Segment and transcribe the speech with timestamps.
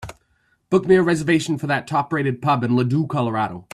[0.71, 3.67] Book me a reservation for a top-rated pub in Ladue, Colorado